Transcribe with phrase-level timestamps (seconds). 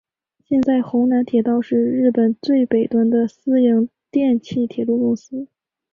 [0.43, 5.47] 现在弘南铁道是日本最北端的私营电气铁路公司。